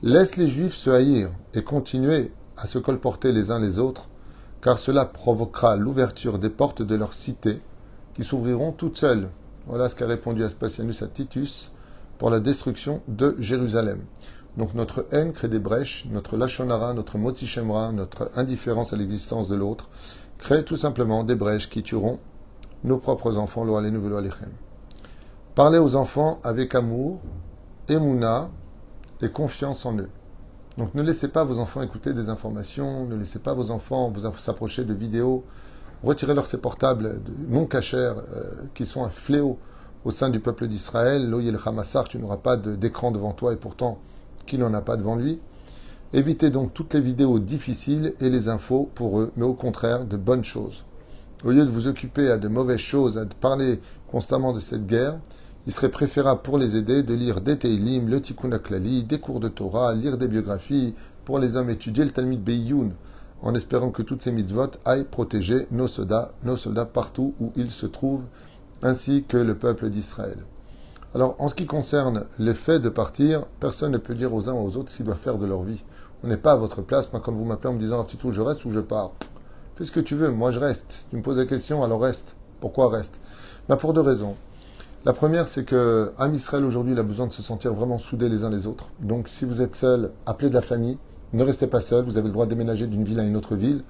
[0.02, 4.10] Laisse les Juifs se haïr et continuer à se colporter les uns les autres,
[4.62, 7.62] car cela provoquera l'ouverture des portes de leur cité
[8.16, 9.30] qui s'ouvriront toutes seules.
[9.66, 11.72] Voilà ce qu'a répondu Aspasianus à Titus
[12.18, 14.02] pour la destruction de Jérusalem.
[14.58, 19.56] Donc notre haine crée des brèches, notre lachonara, notre motichemra, notre indifférence à l'existence de
[19.56, 19.90] l'autre,
[20.38, 22.20] crée tout simplement des brèches qui tueront
[22.84, 24.52] nos propres enfants, lo nouvelles alechem.
[25.56, 27.20] Parlez aux enfants avec amour,
[27.88, 28.50] émouna
[29.22, 30.10] et confiance en eux.
[30.80, 34.22] Donc ne laissez pas vos enfants écouter des informations, ne laissez pas vos enfants vous
[34.40, 35.44] s'approcher de vidéos,
[36.04, 39.60] retirez-leur ces portables non cachers euh, qui sont un fléau
[40.06, 41.30] au sein du peuple d'Israël.
[41.30, 44.00] Loyel Hamassar, tu n'auras pas d'écran devant toi et pourtant
[44.48, 45.40] qui n'en a pas devant lui.
[46.14, 50.18] Évitez donc toutes les vidéos difficiles et les infos pour eux, mais au contraire de
[50.18, 50.84] bonnes choses.
[51.46, 55.20] Au lieu de vous occuper à de mauvaises choses, à parler constamment de cette guerre,
[55.66, 59.40] il serait préférable pour les aider de lire des Teilim, le Tikkun Aklali, des cours
[59.40, 62.90] de Torah, lire des biographies, pour les hommes étudier le Talmud Beiyun,
[63.42, 67.72] en espérant que toutes ces mitzvot aillent protéger nos soldats, nos soldats partout où ils
[67.72, 68.26] se trouvent,
[68.82, 70.40] ainsi que le peuple d'Israël.
[71.16, 74.54] Alors, en ce qui concerne le fait de partir, personne ne peut dire aux uns
[74.54, 75.82] ou aux autres ce qu'ils doivent faire de leur vie.
[76.24, 77.12] On n'est pas à votre place.
[77.14, 79.12] Moi, quand vous m'appelez en me disant, tout, je reste ou je pars.
[79.76, 80.32] Fais ce que tu veux.
[80.32, 81.06] Moi, je reste.
[81.10, 82.36] Tu me poses la question, alors reste.
[82.60, 83.14] Pourquoi reste?
[83.70, 84.36] Ben, Pour deux raisons.
[85.06, 88.30] La première, c'est que Am Israël aujourd'hui, il a besoin de se sentir vraiment soudés
[88.30, 88.90] les uns les autres.
[89.02, 90.98] Donc, si vous êtes seul, appelez de la famille.
[91.34, 92.06] Ne restez pas seul.
[92.06, 93.84] Vous avez le droit de déménager d'une ville à une autre ville.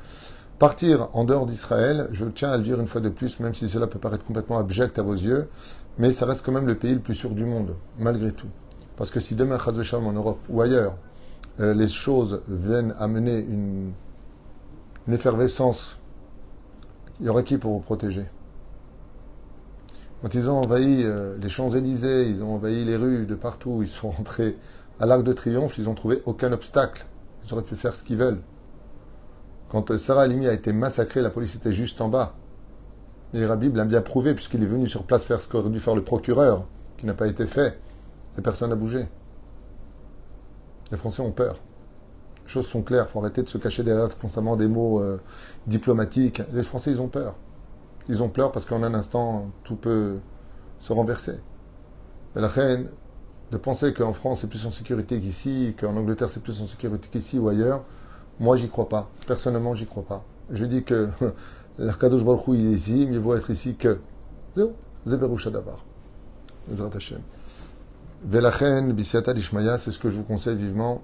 [0.57, 3.69] Partir en dehors d'Israël, je tiens à le dire une fois de plus, même si
[3.69, 5.49] cela peut paraître complètement abject à vos yeux,
[5.99, 8.49] mais ça reste quand même le pays le plus sûr du monde, malgré tout.
[8.97, 10.97] Parce que si demain, en Europe ou ailleurs,
[11.59, 13.91] euh, les choses viennent amener une,
[15.07, 15.99] une effervescence,
[17.19, 18.25] il y aura qui pour vous protéger?
[20.23, 23.89] Quand ils ont envahi euh, les Champs-Élysées, ils ont envahi les rues de partout, ils
[23.89, 24.57] sont rentrés
[24.97, 27.05] à l'Arc de Triomphe, ils n'ont trouvé aucun obstacle.
[27.45, 28.39] Ils auraient pu faire ce qu'ils veulent.
[29.67, 32.35] Quand euh, Sarah Halimi a été massacrée, la police était juste en bas.
[33.33, 35.95] Et Rabbi l'a bien prouvé, puisqu'il est venu sur place faire ce qu'aurait dû faire
[35.95, 37.77] le procureur, qui n'a pas été fait.
[38.37, 39.05] Et personne n'a bougé.
[40.91, 41.55] Les Français ont peur.
[42.45, 43.07] Les choses sont claires.
[43.09, 45.19] Il faut arrêter de se cacher derrière constamment des mots euh,
[45.67, 46.41] diplomatiques.
[46.53, 47.35] Les Français, ils ont peur.
[48.09, 50.19] Ils ont peur parce qu'en un instant, tout peut
[50.79, 51.39] se renverser.
[52.35, 52.87] La reine,
[53.51, 57.07] de penser qu'en France c'est plus en sécurité qu'ici, qu'en Angleterre c'est plus en sécurité
[57.11, 57.85] qu'ici ou ailleurs,
[58.39, 59.09] moi j'y crois pas.
[59.27, 60.23] Personnellement, j'y crois pas.
[60.49, 61.09] Je dis que
[61.77, 63.99] l'Arkadosh Baruch il est ici, mieux vaut être ici que.
[65.05, 65.83] Zeberoucha Davar.
[68.25, 71.01] Velachen, Dishmaya, c'est ce que je vous conseille vivement.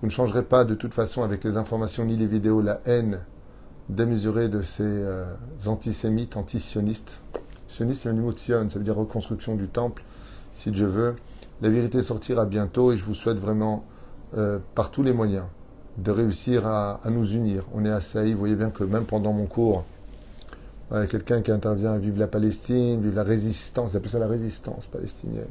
[0.00, 3.24] Vous ne changerez pas de toute façon avec les informations ni les vidéos la haine
[3.90, 5.24] démesurée de ces euh,
[5.66, 7.20] antisémites, antisionistes.
[7.68, 10.02] Sioniste, c'est un mot de Sion, ça veut dire reconstruction du temple,
[10.54, 11.16] si Dieu veut.
[11.62, 13.84] La vérité sortira bientôt et je vous souhaite vraiment,
[14.36, 15.44] euh, par tous les moyens,
[15.98, 17.64] de réussir à, nous unir.
[17.74, 19.84] On est assaillis, vous voyez bien que même pendant mon cours,
[20.90, 25.50] a quelqu'un qui intervient, vive la Palestine, vive la résistance, appelle ça la résistance palestinienne.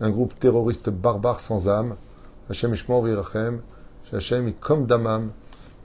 [0.00, 1.96] Un groupe terroriste barbare sans âme.
[2.50, 3.60] Hachem Ishmor Virachem.
[4.12, 5.30] Hachem comme Damam.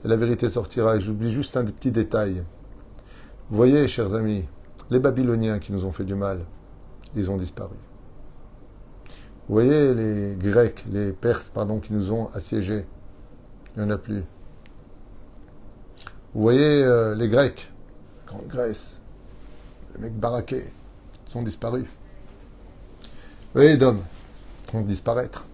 [0.04, 0.96] Et la vérité sortira.
[0.96, 2.44] Et j'oublie juste un petit détail.
[3.50, 4.44] Vous voyez, chers amis,
[4.90, 6.40] les Babyloniens qui nous ont fait du mal,
[7.14, 7.76] ils ont disparu.
[9.48, 12.86] Vous voyez les Grecs, les Perses, pardon, qui nous ont assiégés.
[13.76, 14.22] Il n'y en a plus.
[16.34, 17.70] Vous voyez euh, les Grecs,
[18.26, 19.00] Grande Grèce,
[19.94, 20.64] les mecs baraqués,
[21.26, 21.84] sont disparus.
[21.84, 23.08] Vous
[23.60, 24.02] voyez les Dômes
[24.72, 25.44] vont disparaître.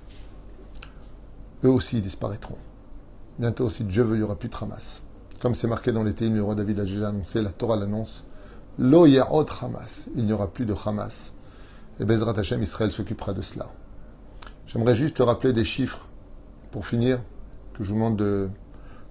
[1.64, 2.58] Eux aussi disparaîtront.
[3.38, 5.01] Bientôt, si Dieu veut, il n'y aura plus de Hamas.
[5.40, 8.24] Comme c'est marqué dans témoins, le roi David a déjà annoncé, la Torah l'annonce.
[8.79, 10.09] Lo Ya'od Hamas.
[10.16, 11.33] Il n'y aura plus de Hamas.
[12.01, 13.66] Et Bezrat Hashem, Israël s'occupera de cela.
[14.66, 16.09] J'aimerais juste rappeler des chiffres
[16.72, 17.20] pour finir,
[17.74, 18.48] que je vous demande de,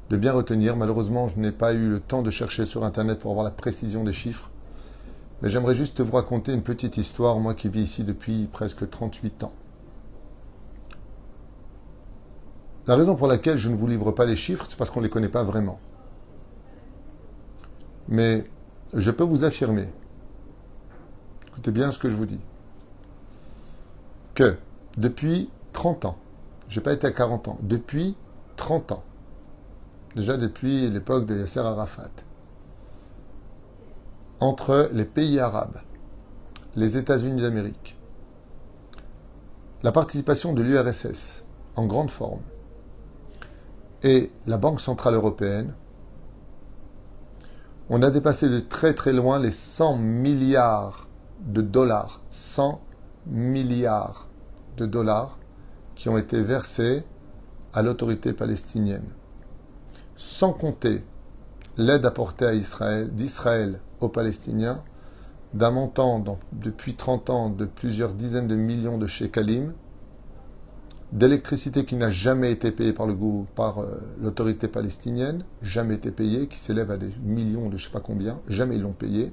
[0.10, 0.76] de bien retenir.
[0.76, 4.04] Malheureusement, je n'ai pas eu le temps de chercher sur Internet pour avoir la précision
[4.04, 4.50] des chiffres.
[5.42, 9.46] Mais j'aimerais juste vous raconter une petite histoire, moi qui vis ici depuis presque 38
[9.46, 9.54] ans.
[12.88, 15.06] La raison pour laquelle je ne vous livre pas les chiffres, c'est parce qu'on ne
[15.06, 15.78] les connaît pas vraiment.
[18.08, 18.50] Mais
[18.94, 19.90] je peux vous affirmer,
[21.50, 22.40] écoutez bien ce que je vous dis,
[24.34, 24.56] que
[24.96, 26.18] depuis 30 ans,
[26.70, 28.16] je n'ai pas été à 40 ans, depuis
[28.56, 29.04] 30 ans,
[30.16, 32.10] déjà depuis l'époque de Yasser Arafat,
[34.40, 35.80] entre les pays arabes,
[36.78, 37.98] les États-Unis d'Amérique,
[39.84, 41.44] la participation de l'URSS
[41.76, 42.40] en grande forme
[44.04, 45.74] et la Banque Centrale Européenne,
[47.90, 51.08] on a dépassé de très très loin les 100 milliards
[51.46, 52.82] de dollars, 100
[53.28, 54.28] milliards
[54.76, 55.38] de dollars
[55.96, 57.04] qui ont été versés
[57.74, 59.10] à l'autorité palestinienne.
[60.16, 61.04] Sans compter
[61.78, 64.84] l'aide apportée à Israël, d'Israël aux Palestiniens,
[65.54, 69.74] d'un montant depuis 30 ans de plusieurs dizaines de millions de shekalim,
[71.12, 73.16] d'électricité qui n'a jamais été payée par le
[73.56, 77.92] par euh, l'autorité palestinienne, jamais été payée, qui s'élève à des millions de je sais
[77.92, 79.32] pas combien, jamais ils l'ont payé.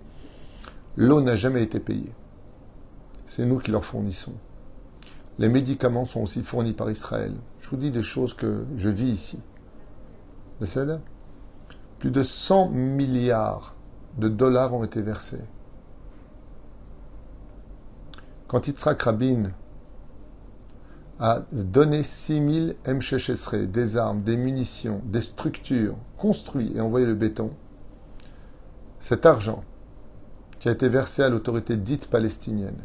[0.97, 2.13] L'eau n'a jamais été payée.
[3.27, 4.35] C'est nous qui leur fournissons.
[5.39, 7.33] Les médicaments sont aussi fournis par Israël.
[7.61, 9.41] Je vous dis des choses que je vis ici.
[11.99, 13.75] Plus de 100 milliards
[14.19, 15.43] de dollars ont été versés.
[18.47, 19.51] Quand Yitzhak Rabin
[21.21, 23.01] a donné 6000 M.
[23.67, 27.51] des armes, des munitions, des structures, construit et envoyé le béton,
[29.01, 29.63] cet argent
[30.59, 32.79] qui a été versé à l'autorité dite palestinienne,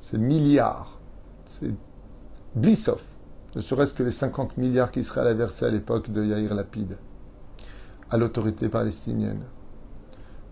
[0.00, 0.98] ces milliards,
[1.46, 1.72] c'est
[2.54, 3.00] Blissov,
[3.54, 6.98] ne serait-ce que les 50 milliards qu'Israël a versés à l'époque de Yair Lapid
[8.10, 9.42] à l'autorité palestinienne,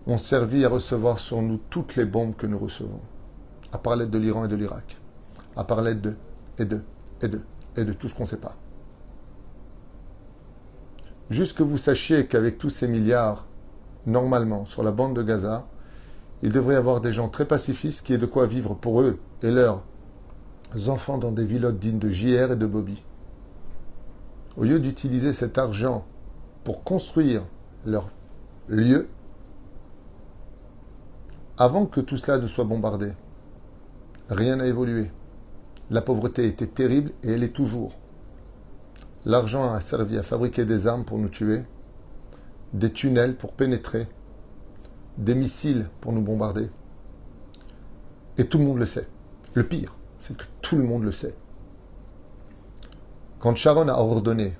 [0.07, 3.01] ont servi à recevoir sur nous toutes les bombes que nous recevons,
[3.71, 4.97] à part l'aide de l'Iran et de l'Irak,
[5.55, 6.15] à part l'aide de,
[6.59, 6.81] et de,
[7.21, 7.41] et de,
[7.77, 8.55] et de tout ce qu'on ne sait pas.
[11.29, 13.45] Juste que vous sachiez qu'avec tous ces milliards,
[14.05, 15.67] normalement, sur la bande de Gaza,
[16.41, 19.19] il devrait y avoir des gens très pacifistes qui aient de quoi vivre pour eux
[19.43, 19.83] et leurs
[20.87, 23.03] enfants dans des villottes dignes de JR et de Bobby.
[24.57, 26.05] Au lieu d'utiliser cet argent
[26.63, 27.43] pour construire
[27.85, 28.09] leur
[28.67, 29.07] lieu,
[31.57, 33.11] avant que tout cela ne soit bombardé,
[34.29, 35.11] rien n'a évolué.
[35.89, 37.97] La pauvreté était terrible et elle est toujours.
[39.25, 41.63] L'argent a servi à fabriquer des armes pour nous tuer,
[42.73, 44.07] des tunnels pour pénétrer,
[45.17, 46.69] des missiles pour nous bombarder.
[48.37, 49.07] Et tout le monde le sait.
[49.55, 51.35] Le pire, c'est que tout le monde le sait.
[53.39, 54.55] Quand Sharon a ordonné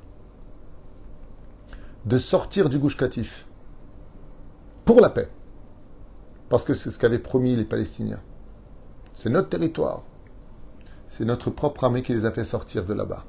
[2.06, 3.46] de sortir du Gouche Katif
[4.84, 5.30] pour la paix,
[6.50, 8.22] parce que c'est ce qu'avaient promis les Palestiniens,
[9.14, 10.04] c'est notre territoire,
[11.10, 13.26] c'est notre propre armée qui les a fait sortir de là-bas.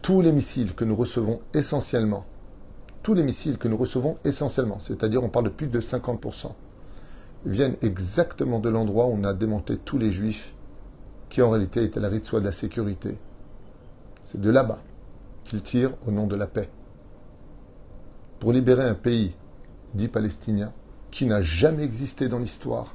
[0.00, 2.24] Tous les missiles que nous recevons essentiellement,
[3.02, 6.52] tous les missiles que nous recevons essentiellement, c'est-à-dire on parle de plus de 50%,
[7.44, 10.54] viennent exactement de l'endroit où on a démonté tous les juifs
[11.28, 13.18] qui en réalité à la soit de la sécurité.
[14.24, 14.78] C'est de là-bas
[15.44, 16.70] qu'il tire au nom de la paix.
[18.38, 19.34] Pour libérer un pays
[19.94, 20.72] dit palestinien
[21.10, 22.94] qui n'a jamais existé dans l'histoire,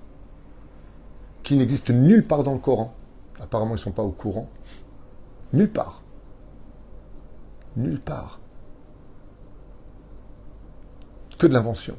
[1.43, 2.95] qui n'existe nulle part dans le Coran.
[3.39, 4.49] Apparemment, ils ne sont pas au courant.
[5.51, 6.01] Nulle part.
[7.75, 8.39] Nulle part.
[11.37, 11.97] Que de l'invention.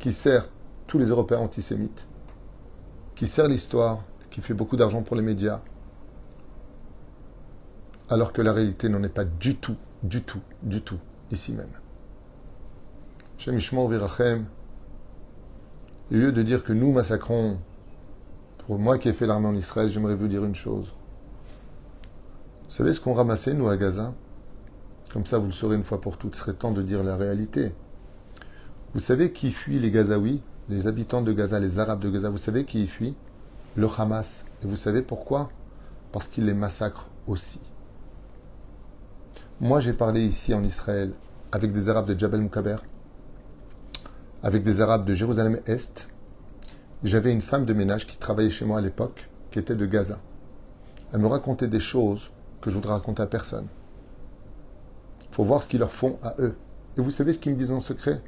[0.00, 0.48] Qui sert
[0.88, 2.06] tous les Européens antisémites.
[3.14, 4.02] Qui sert l'histoire.
[4.30, 5.60] Qui fait beaucoup d'argent pour les médias.
[8.10, 10.98] Alors que la réalité n'en est pas du tout, du tout, du tout,
[11.30, 11.70] ici même.
[13.36, 14.46] Shemishmor Virachem.
[16.10, 17.58] Au lieu de dire que nous massacrons
[18.68, 20.92] pour moi qui ai fait l'armée en Israël, j'aimerais vous dire une chose.
[22.64, 24.12] Vous savez ce qu'on ramassait, nous, à Gaza?
[25.10, 26.36] Comme ça, vous le saurez une fois pour toutes.
[26.36, 27.72] Serait temps de dire la réalité.
[28.92, 32.28] Vous savez qui fuit les Gazaouis, les habitants de Gaza, les Arabes de Gaza?
[32.28, 33.16] Vous savez qui y fuit?
[33.74, 34.44] Le Hamas.
[34.62, 35.48] Et vous savez pourquoi?
[36.12, 37.60] Parce qu'il les massacre aussi.
[39.62, 41.14] Moi, j'ai parlé ici en Israël
[41.52, 42.76] avec des Arabes de Jabal Mukaber,
[44.42, 46.10] avec des Arabes de Jérusalem-Est,
[47.04, 50.18] j'avais une femme de ménage qui travaillait chez moi à l'époque, qui était de Gaza.
[51.12, 52.30] Elle me racontait des choses
[52.60, 53.68] que je voudrais raconter à personne.
[55.30, 56.56] Il faut voir ce qu'ils leur font à eux.
[56.96, 58.20] Et vous savez ce qu'ils me disent en secret?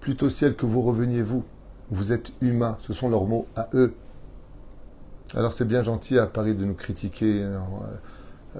[0.00, 1.44] Plutôt ciel que vous reveniez vous.
[1.90, 3.94] Vous êtes humain, ce sont leurs mots à eux.
[5.34, 7.58] Alors c'est bien gentil à Paris de nous critiquer euh,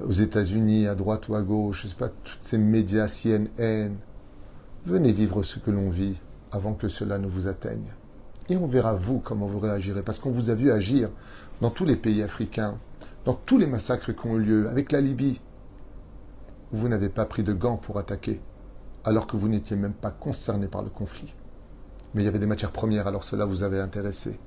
[0.06, 3.96] aux États-Unis, à droite ou à gauche, je sais pas, toutes ces médias CNN.
[4.86, 6.16] Venez vivre ce que l'on vit
[6.52, 7.92] avant que cela ne vous atteigne.
[8.50, 10.02] Et on verra vous comment vous réagirez.
[10.02, 11.08] Parce qu'on vous a vu agir
[11.60, 12.78] dans tous les pays africains,
[13.24, 15.40] dans tous les massacres qui ont eu lieu, avec la Libye.
[16.72, 18.40] Vous n'avez pas pris de gants pour attaquer,
[19.04, 21.32] alors que vous n'étiez même pas concerné par le conflit.
[22.12, 24.38] Mais il y avait des matières premières, alors cela vous avait intéressé.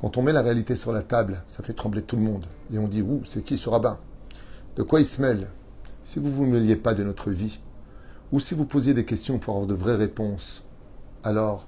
[0.00, 2.46] Quand on met la réalité sur la table, ça fait trembler tout le monde.
[2.72, 3.98] Et on dit, ouh, c'est qui ce rabbin?
[4.76, 5.48] De quoi il se mêle?
[6.04, 7.60] Si vous ne vous mêliez pas de notre vie,
[8.30, 10.62] ou si vous posiez des questions pour avoir de vraies réponses,
[11.24, 11.66] alors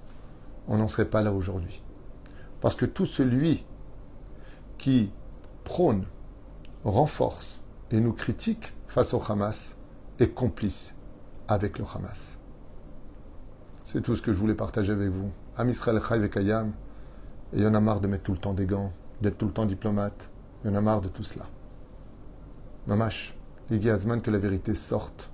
[0.69, 1.83] on n'en serait pas là aujourd'hui.
[2.61, 3.65] Parce que tout celui
[4.79, 5.13] qui
[5.65, 6.05] prône,
[6.85, 9.77] renforce et nous critique face au Hamas
[10.19, 10.95] est complice
[11.49, 12.39] avec le Hamas.
[13.85, 15.31] C'est tout ce que je voulais partager avec vous.
[15.57, 16.73] Am Israël Chai Kayam,
[17.53, 19.47] et il y en a marre de mettre tout le temps des gants, d'être tout
[19.47, 20.29] le temps diplomate.
[20.65, 21.47] Il y en a marre de tout cela.
[22.87, 23.37] Mamash,
[23.71, 25.31] il Azman que la vérité sorte.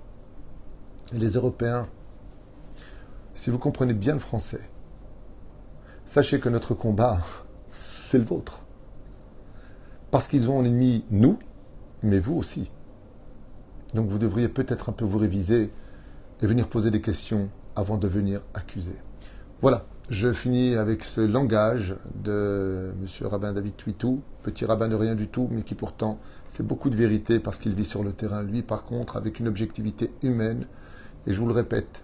[1.13, 1.87] Et les Européens,
[3.33, 4.69] si vous comprenez bien le français,
[6.11, 7.21] Sachez que notre combat,
[7.71, 8.65] c'est le vôtre.
[10.11, 11.39] Parce qu'ils ont en ennemi nous,
[12.03, 12.69] mais vous aussi.
[13.93, 15.71] Donc vous devriez peut-être un peu vous réviser
[16.41, 18.95] et venir poser des questions avant de venir accuser.
[19.61, 23.27] Voilà, je finis avec ce langage de M.
[23.29, 26.19] Rabbin David Tuitou, petit rabbin de rien du tout, mais qui pourtant,
[26.49, 28.43] c'est beaucoup de vérité parce qu'il vit sur le terrain.
[28.43, 30.65] Lui, par contre, avec une objectivité humaine,
[31.25, 32.03] et je vous le répète,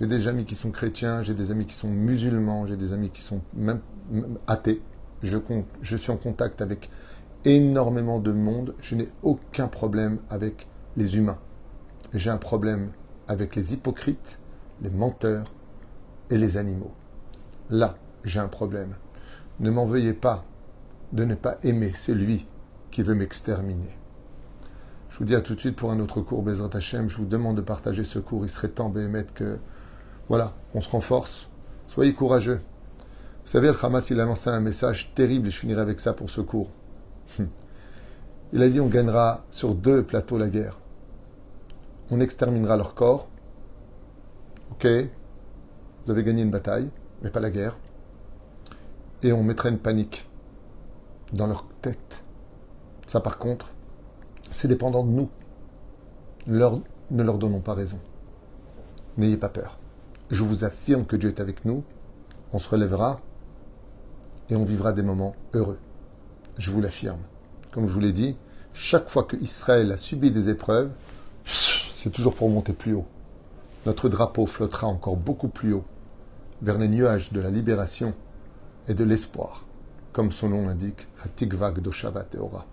[0.00, 3.10] j'ai des amis qui sont chrétiens, j'ai des amis qui sont musulmans, j'ai des amis
[3.10, 3.80] qui sont même,
[4.46, 4.82] athées.
[5.22, 6.90] Je, suis en contact avec
[7.44, 8.74] énormément de monde.
[8.80, 11.38] Je n'ai aucun problème avec les humains.
[12.12, 12.90] J'ai un problème
[13.28, 14.38] avec les hypocrites,
[14.82, 15.46] les menteurs
[16.28, 16.92] et les animaux.
[17.70, 18.94] Là, j'ai un problème.
[19.60, 20.44] Ne m'en veuillez pas
[21.12, 22.46] de ne pas aimer celui
[22.90, 23.96] qui veut m'exterminer.
[25.08, 27.08] Je vous dis à tout de suite pour un autre cours, Bezrat Hashem.
[27.08, 28.44] Je vous demande de partager ce cours.
[28.44, 29.58] Il serait temps, Béhémet, que
[30.28, 31.48] voilà, on se renforce.
[31.86, 32.60] Soyez courageux.
[33.44, 36.14] Vous savez, le Hamas, il a lancé un message terrible, et je finirai avec ça
[36.14, 36.70] pour ce cours.
[38.52, 40.78] Il a dit on gagnera sur deux plateaux la guerre.
[42.10, 43.28] On exterminera leur corps.
[44.70, 44.86] Ok,
[46.04, 46.90] vous avez gagné une bataille,
[47.22, 47.76] mais pas la guerre.
[49.22, 50.28] Et on mettrait une panique
[51.32, 52.22] dans leur tête.
[53.08, 53.72] Ça, par contre,
[54.52, 55.30] c'est dépendant de nous.
[56.46, 57.98] ne leur donnons pas raison.
[59.16, 59.78] N'ayez pas peur.
[60.34, 61.84] Je vous affirme que Dieu est avec nous.
[62.52, 63.20] On se relèvera
[64.50, 65.78] et on vivra des moments heureux.
[66.58, 67.20] Je vous l'affirme.
[67.70, 68.36] Comme je vous l'ai dit,
[68.72, 70.90] chaque fois que Israël a subi des épreuves,
[71.44, 73.06] c'est toujours pour monter plus haut.
[73.86, 75.84] Notre drapeau flottera encore beaucoup plus haut
[76.62, 78.12] vers les nuages de la libération
[78.88, 79.64] et de l'espoir,
[80.12, 82.66] comme son nom l'indique, Hatikvag Doshavat Teora.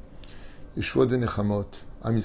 [0.78, 1.70] Yeshua de Nechamot,
[2.02, 2.18] Am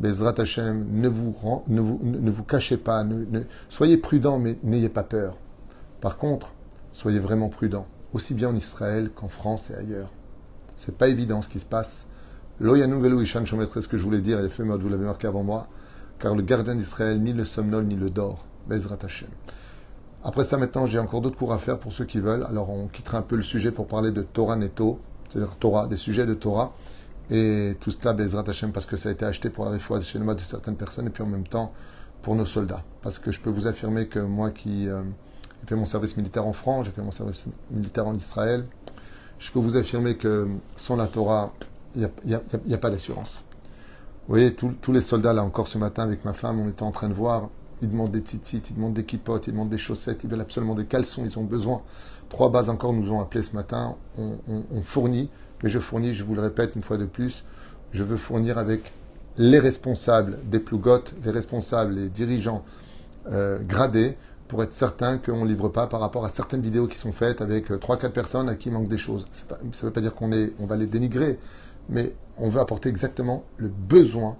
[0.00, 1.34] Bezrat Hashem, ne vous,
[1.66, 5.36] ne vous, ne vous cachez pas, ne, soyez prudents, mais n'ayez pas peur.
[6.00, 6.54] Par contre,
[6.92, 10.10] soyez vraiment prudents, aussi bien en Israël qu'en France et ailleurs.
[10.76, 12.06] C'est pas évident ce qui se passe.
[12.60, 15.42] Loyanou Velu Ishan c'est ce que je voulais dire, et mode, vous l'avez marqué avant
[15.42, 15.66] moi,
[16.18, 18.44] car le gardien d'Israël ni le somnole ni le dort.
[18.68, 19.28] Bezrat Hashem.
[20.22, 22.44] Après ça, maintenant, j'ai encore d'autres cours à faire pour ceux qui veulent.
[22.44, 25.96] Alors, on quittera un peu le sujet pour parler de Torah Netto, c'est-à-dire Torah, des
[25.96, 26.74] sujets de Torah.
[27.30, 30.34] Et tout cela, Bezrat Hashem, parce que ça a été acheté pour la réfoua de
[30.34, 31.72] de certaines personnes, et puis en même temps
[32.22, 32.82] pour nos soldats.
[33.02, 36.46] Parce que je peux vous affirmer que moi qui euh, ai fait mon service militaire
[36.46, 38.64] en France, j'ai fait mon service militaire en Israël,
[39.38, 41.52] je peux vous affirmer que sans la Torah,
[41.94, 42.34] il n'y
[42.74, 43.44] a, pas d'assurance.
[44.26, 46.90] Vous voyez, tous les soldats, là encore ce matin avec ma femme, on était en
[46.90, 47.48] train de voir,
[47.80, 50.74] ils demandent des tzitzit, ils demandent des kipotes, ils demandent des chaussettes, ils veulent absolument
[50.74, 51.82] des caleçons, ils ont besoin.
[52.28, 55.30] Trois bases encore nous ont appelé ce matin, on fournit
[55.62, 57.44] mais je fournis, je vous le répète une fois de plus,
[57.92, 58.92] je veux fournir avec
[59.36, 62.64] les responsables des plougottes, les responsables, les dirigeants
[63.30, 64.16] euh, gradés,
[64.48, 67.42] pour être certain qu'on ne livre pas par rapport à certaines vidéos qui sont faites
[67.42, 69.26] avec 3-4 euh, personnes à qui manque des choses.
[69.32, 71.38] ça ne veut pas dire qu'on on va les dénigrer,
[71.88, 74.36] mais on veut apporter exactement le besoin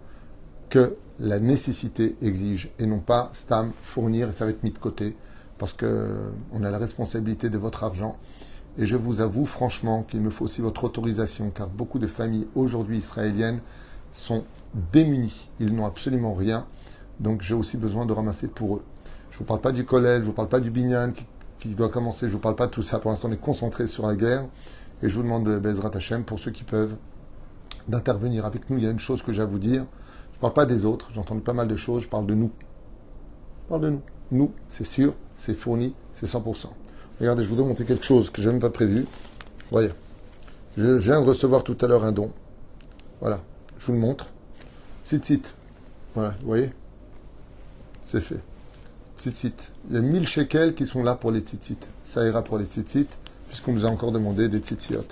[0.70, 4.78] que la nécessité exige et non pas stam fournir et ça va être mis de
[4.78, 5.16] côté
[5.58, 8.16] parce qu'on a la responsabilité de votre argent
[8.78, 12.46] et je vous avoue franchement qu'il me faut aussi votre autorisation, car beaucoup de familles
[12.54, 13.60] aujourd'hui israéliennes
[14.12, 14.44] sont
[14.92, 15.50] démunies.
[15.58, 16.64] Ils n'ont absolument rien.
[17.18, 18.82] Donc j'ai aussi besoin de ramasser pour eux.
[19.30, 21.12] Je ne vous parle pas du collège, je ne vous parle pas du binyan
[21.58, 23.00] qui, doit commencer, je ne vous parle pas de tout ça.
[23.00, 24.46] Pour l'instant, on est concentré sur la guerre.
[25.02, 26.96] Et je vous demande de Bezrat Hashem, pour ceux qui peuvent,
[27.88, 28.78] d'intervenir avec nous.
[28.78, 29.84] Il y a une chose que j'ai à vous dire.
[30.32, 32.34] Je ne parle pas des autres, j'ai entendu pas mal de choses, je parle de
[32.34, 32.52] nous.
[33.64, 34.02] Je parle de nous.
[34.30, 36.68] Nous, c'est sûr, c'est fourni, c'est 100%.
[37.20, 39.06] Regardez, je vous montrer quelque chose que je n'ai même pas prévu.
[39.70, 39.90] Voyez.
[40.76, 42.30] Je viens de recevoir tout à l'heure un don.
[43.20, 43.40] Voilà.
[43.78, 44.26] Je vous le montre.
[45.04, 45.42] Tzitzit.
[46.14, 46.72] Voilà, vous voyez
[48.02, 48.40] C'est fait.
[49.18, 49.54] Tzitzit.
[49.88, 51.78] Il y a 1000 shekels qui sont là pour les tzitzit.
[52.04, 53.08] Ça ira pour les tzitzit,
[53.48, 54.94] puisqu'on nous a encore demandé des tzitzit.
[54.94, 55.02] Vous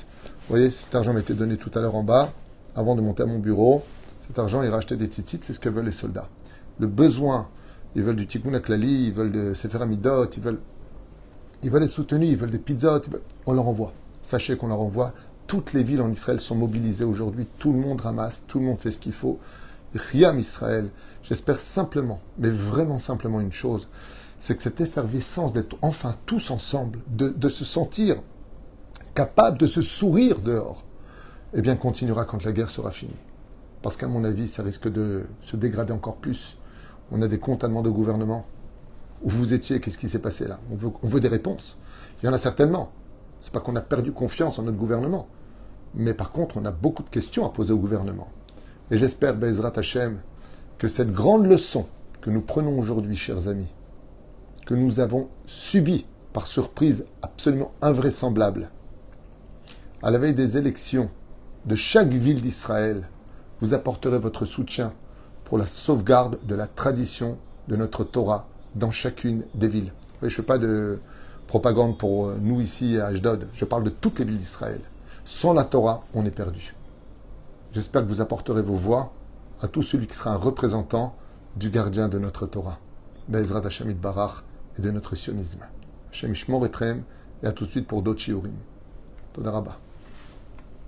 [0.49, 2.33] voyez, cet argent m'a été donné tout à l'heure en bas,
[2.77, 3.83] avant de monter à mon bureau.
[4.29, 6.29] Cet argent ira acheter des tzitzit, c'est ce que veulent les soldats.
[6.79, 7.49] Le besoin,
[7.97, 10.61] ils veulent du tikkun aklali, ils veulent de sefer amidot, ils veulent
[11.63, 13.01] ils veulent être soutenus, ils veulent des pizzas,
[13.47, 13.93] on leur envoie.
[14.23, 15.13] Sachez qu'on leur envoie.
[15.47, 17.47] Toutes les villes en Israël sont mobilisées aujourd'hui.
[17.59, 19.39] Tout le monde ramasse, tout le monde fait ce qu'il faut.
[19.95, 20.91] Riam Israël,
[21.23, 23.89] j'espère simplement, mais vraiment simplement une chose,
[24.39, 28.17] c'est que cette effervescence d'être enfin tous ensemble, de, se sentir
[29.15, 30.85] capable de se sourire dehors,
[31.55, 33.17] eh bien continuera quand la guerre sera finie.
[33.83, 36.59] Parce qu'à mon avis, ça risque de se dégrader encore plus.
[37.11, 38.45] On a des comptes au gouvernement
[39.23, 40.59] où vous étiez, qu'est-ce qui s'est passé là?
[40.71, 41.77] On veut, des réponses.
[42.23, 42.93] Il y en a certainement.
[43.41, 45.29] C'est pas qu'on a perdu confiance en notre gouvernement.
[45.95, 48.29] Mais par contre, on a beaucoup de questions à poser au gouvernement.
[48.91, 50.21] Et j'espère, Bezrat Hashem,
[50.79, 51.87] que cette grande leçon
[52.21, 53.73] que nous prenons aujourd'hui, chers amis,
[54.67, 58.71] que nous avons subie par surprise absolument invraisemblable,
[60.03, 61.09] à la veille des élections
[61.65, 63.09] de chaque ville d'Israël,
[63.61, 64.93] vous apporterez votre soutien
[65.45, 67.39] pour la sauvegarde de la tradition
[67.69, 68.47] de notre Torah
[68.77, 69.93] dans chacune des villes.
[70.21, 71.01] Je ne fais pas de
[71.47, 74.81] propagande pour euh, nous ici à Ashdod, je parle de toutes les villes d'Israël.
[75.25, 76.75] Sans la Torah, on est perdu.
[77.73, 79.13] J'espère que vous apporterez vos voix
[79.61, 81.15] à tout celui qui sera un représentant
[81.57, 82.79] du gardien de notre Torah,
[83.29, 84.45] Bezrat Hashem Barach
[84.79, 85.61] et de notre sionisme.
[86.11, 87.03] Hashem Ishmor Etrem,
[87.43, 88.55] et à tout de suite pour d'autres shiurim.
[89.33, 89.79] Todarabah.